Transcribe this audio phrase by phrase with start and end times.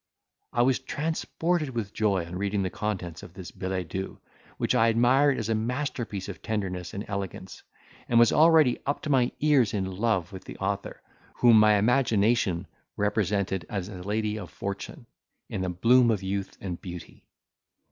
[0.51, 4.19] I was transported with joy on reading the contents of this billet doux,
[4.57, 7.61] which I admired as a masterpiece of tenderness and elegance,
[8.09, 11.03] and was already up to my ears in love with the author,
[11.35, 12.65] whom my imagination
[12.97, 15.05] represented as a lady of fortune,
[15.49, 17.27] in the bloom of youth and beauty.